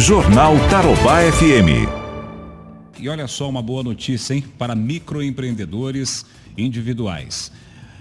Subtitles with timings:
[0.00, 1.86] Jornal Tarobá FM.
[2.98, 4.42] E olha só uma boa notícia, hein?
[4.58, 6.24] Para microempreendedores
[6.56, 7.52] individuais.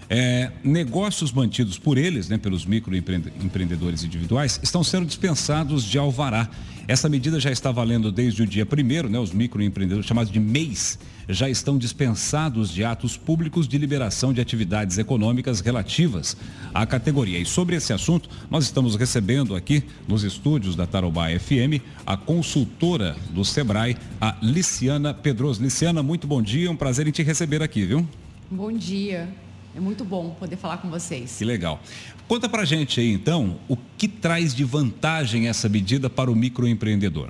[0.09, 6.49] É, negócios mantidos por eles, né, pelos microempreendedores individuais, estão sendo dispensados de alvará.
[6.87, 10.97] Essa medida já está valendo desde o dia primeiro, né, os microempreendedores chamados de mês
[11.29, 16.35] já estão dispensados de atos públicos de liberação de atividades econômicas relativas
[16.73, 17.37] à categoria.
[17.37, 23.15] E sobre esse assunto, nós estamos recebendo aqui nos estúdios da Tarobá FM a consultora
[23.29, 25.61] do Sebrae, a Liciana Pedroso.
[25.61, 28.07] Liciana, muito bom dia, um prazer em te receber aqui, viu?
[28.49, 29.29] Bom dia.
[29.79, 31.37] É muito bom poder falar com vocês.
[31.37, 31.79] Que legal.
[32.27, 37.29] Conta pra gente aí, então, o que traz de vantagem essa medida para o microempreendedor?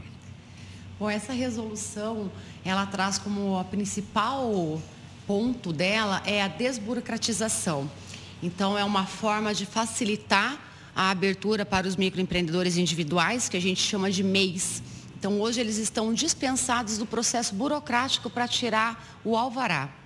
[0.99, 2.31] Bom, essa resolução,
[2.66, 4.81] ela traz como a principal
[5.27, 7.88] ponto dela é a desburocratização.
[8.41, 10.59] Então, é uma forma de facilitar
[10.95, 14.81] a abertura para os microempreendedores individuais, que a gente chama de MEIs.
[15.20, 19.98] Então, hoje eles estão dispensados do processo burocrático para tirar o alvará.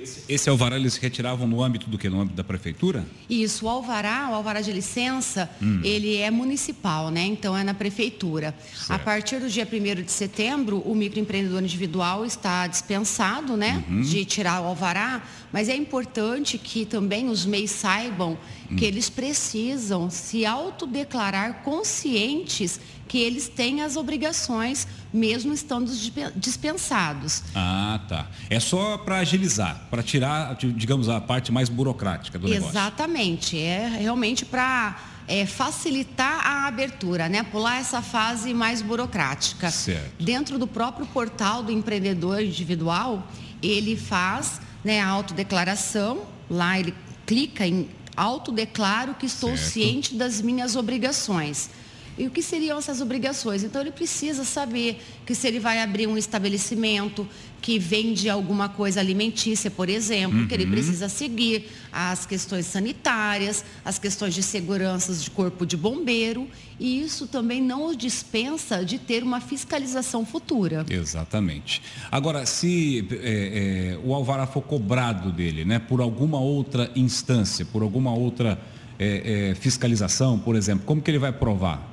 [0.00, 2.08] Esse, esse alvará eles retiravam no âmbito do que?
[2.08, 3.04] No âmbito da prefeitura?
[3.28, 5.80] Isso, o alvará, o alvará de licença, hum.
[5.82, 7.24] ele é municipal, né?
[7.24, 8.54] Então é na prefeitura.
[8.74, 8.90] Certo.
[8.90, 13.84] A partir do dia 1 de setembro, o microempreendedor individual está dispensado, né?
[13.88, 14.02] Uhum.
[14.02, 18.38] De tirar o alvará, mas é importante que também os MEIs saibam
[18.70, 18.76] hum.
[18.76, 25.90] que eles precisam se autodeclarar conscientes que eles têm as obrigações, mesmo estando
[26.36, 27.42] dispensados.
[27.54, 28.26] Ah, tá.
[28.50, 32.70] É só para agilizar, para tirar, digamos, a parte mais burocrática do negócio.
[32.70, 33.58] Exatamente.
[33.58, 37.42] É realmente para é, facilitar a abertura, né?
[37.42, 39.70] Pular essa fase mais burocrática.
[39.70, 40.22] Certo.
[40.22, 43.26] Dentro do próprio portal do empreendedor individual,
[43.62, 46.94] ele faz né, a autodeclaração, lá ele
[47.26, 49.70] clica em autodeclaro que estou certo.
[49.70, 51.70] ciente das minhas obrigações.
[52.18, 53.62] E o que seriam essas obrigações?
[53.62, 57.26] Então ele precisa saber que se ele vai abrir um estabelecimento
[57.60, 60.46] que vende alguma coisa alimentícia, por exemplo, uhum.
[60.46, 60.70] que ele uhum.
[60.70, 67.26] precisa seguir as questões sanitárias, as questões de segurança de corpo de bombeiro, e isso
[67.26, 70.86] também não o dispensa de ter uma fiscalização futura.
[70.88, 71.82] Exatamente.
[72.10, 77.82] Agora, se é, é, o alvará for cobrado dele, né, por alguma outra instância, por
[77.82, 78.58] alguma outra
[78.98, 81.87] é, fiscalização, por exemplo, como que ele vai provar?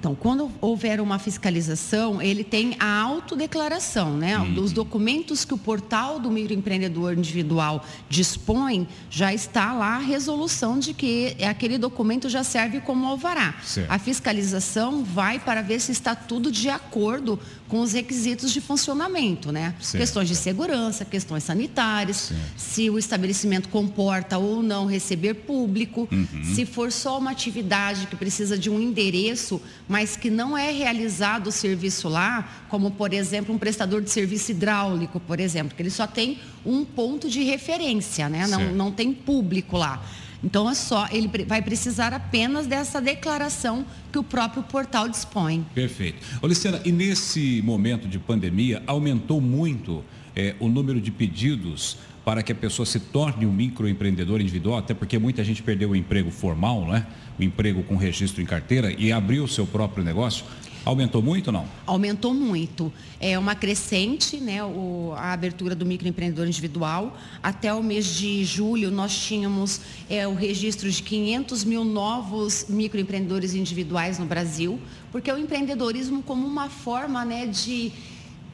[0.00, 4.38] Então, quando houver uma fiscalização, ele tem a autodeclaração, né?
[4.38, 4.62] Uhum.
[4.62, 10.94] Os documentos que o portal do microempreendedor individual dispõe, já está lá a resolução de
[10.94, 13.56] que aquele documento já serve como alvará.
[13.62, 13.90] Certo.
[13.90, 17.38] A fiscalização vai para ver se está tudo de acordo
[17.68, 19.74] com os requisitos de funcionamento, né?
[19.80, 20.00] Certo.
[20.00, 22.42] Questões de segurança, questões sanitárias, certo.
[22.56, 26.44] se o estabelecimento comporta ou não receber público, uhum.
[26.54, 31.48] se for só uma atividade que precisa de um endereço mas que não é realizado
[31.48, 35.90] o serviço lá, como por exemplo um prestador de serviço hidráulico, por exemplo, que ele
[35.90, 38.46] só tem um ponto de referência, né?
[38.46, 40.00] Não, não tem público lá.
[40.44, 45.66] Então é só, ele vai precisar apenas dessa declaração que o próprio portal dispõe.
[45.74, 46.24] Perfeito.
[46.40, 50.04] Ô, Luciana, e nesse momento de pandemia, aumentou muito
[50.36, 54.94] é, o número de pedidos para que a pessoa se torne um microempreendedor individual, até
[54.94, 57.06] porque muita gente perdeu o emprego formal, né?
[57.38, 60.44] o emprego com registro em carteira e abriu o seu próprio negócio.
[60.84, 61.66] Aumentou muito ou não?
[61.86, 62.90] Aumentou muito.
[63.20, 67.18] É uma crescente, né, o, a abertura do microempreendedor individual.
[67.42, 73.54] Até o mês de julho, nós tínhamos é, o registro de 500 mil novos microempreendedores
[73.54, 74.80] individuais no Brasil,
[75.12, 77.92] porque o empreendedorismo como uma forma né, de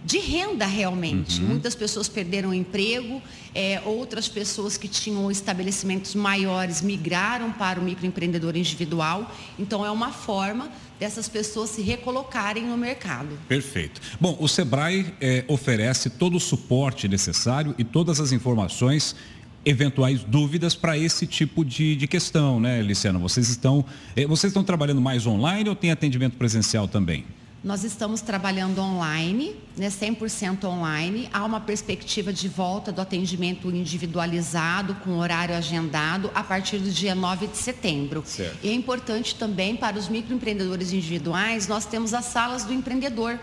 [0.07, 1.41] de renda realmente.
[1.41, 1.49] Uhum.
[1.49, 3.21] Muitas pessoas perderam o emprego,
[3.53, 9.35] é, outras pessoas que tinham estabelecimentos maiores migraram para o microempreendedor individual.
[9.59, 13.37] Então é uma forma dessas pessoas se recolocarem no mercado.
[13.49, 14.01] Perfeito.
[14.21, 19.17] Bom, o Sebrae é, oferece todo o suporte necessário e todas as informações
[19.65, 23.19] eventuais dúvidas para esse tipo de, de questão, né, Luciano?
[23.19, 23.85] Vocês estão,
[24.15, 27.25] é, vocês estão trabalhando mais online ou tem atendimento presencial também?
[27.67, 31.29] Nós estamos trabalhando online, né, 100% online.
[31.33, 37.13] Há uma perspectiva de volta do atendimento individualizado, com horário agendado, a partir do dia
[37.13, 38.23] 9 de setembro.
[38.25, 38.57] Certo.
[38.63, 43.37] E é importante também para os microempreendedores individuais, nós temos as salas do empreendedor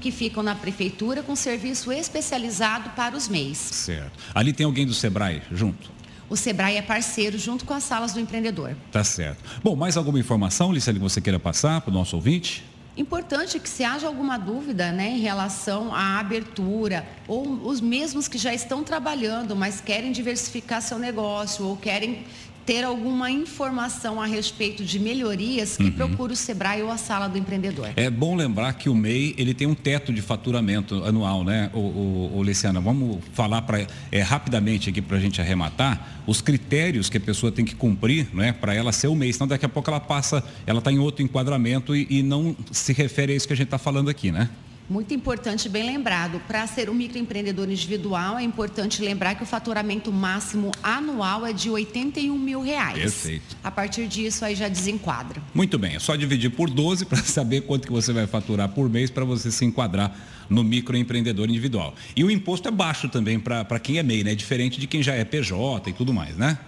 [0.00, 3.58] que ficam na prefeitura com serviço especializado para os MEIs.
[3.58, 4.10] Certo.
[4.34, 5.88] Ali tem alguém do Sebrae junto?
[6.28, 8.74] O Sebrae é parceiro junto com as salas do empreendedor.
[8.90, 9.38] Tá certo.
[9.62, 12.64] Bom, mais alguma informação, Licele, que você queira passar para o nosso ouvinte?
[12.98, 18.36] Importante que se haja alguma dúvida né, em relação à abertura, ou os mesmos que
[18.36, 22.24] já estão trabalhando, mas querem diversificar seu negócio, ou querem
[22.68, 25.92] ter alguma informação a respeito de melhorias, que uhum.
[25.92, 27.88] procure o Sebrae ou a sala do empreendedor.
[27.96, 31.78] É bom lembrar que o MEI ele tem um teto de faturamento anual, né, o,
[31.78, 32.78] o, o Luciana?
[32.78, 37.50] Vamos falar pra, é, rapidamente aqui para a gente arrematar os critérios que a pessoa
[37.50, 40.44] tem que cumprir né, para ela ser o MEI, senão daqui a pouco ela passa,
[40.66, 43.68] ela está em outro enquadramento e, e não se refere a isso que a gente
[43.68, 44.50] está falando aqui, né?
[44.88, 46.40] Muito importante, bem lembrado.
[46.46, 51.68] Para ser um microempreendedor individual, é importante lembrar que o faturamento máximo anual é de
[51.68, 52.98] 81 mil reais.
[52.98, 53.56] Perfeito.
[53.62, 55.42] A partir disso, aí já desenquadra.
[55.54, 58.88] Muito bem, é só dividir por 12 para saber quanto que você vai faturar por
[58.88, 60.16] mês para você se enquadrar
[60.48, 61.94] no microempreendedor individual.
[62.16, 64.34] E o imposto é baixo também para quem é MEI, né?
[64.34, 66.58] Diferente de quem já é PJ e tudo mais, né?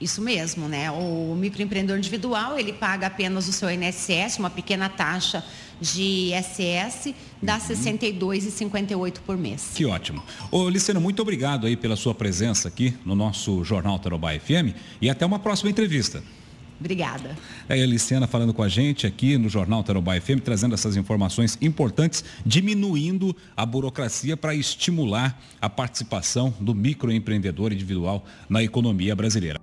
[0.00, 0.90] Isso mesmo, né?
[0.90, 5.44] O microempreendedor individual, ele paga apenas o seu INSS, uma pequena taxa
[5.78, 7.60] de ISS, dá uhum.
[7.60, 9.72] 62,58 por mês.
[9.74, 10.22] Que ótimo.
[10.50, 15.10] Ô, Licena, muito obrigado aí pela sua presença aqui no nosso Jornal Tarobá FM e
[15.10, 16.22] até uma próxima entrevista.
[16.78, 17.36] Obrigada.
[17.68, 21.58] É a Licena falando com a gente aqui no Jornal Tarobá FM, trazendo essas informações
[21.60, 29.60] importantes, diminuindo a burocracia para estimular a participação do microempreendedor individual na economia brasileira.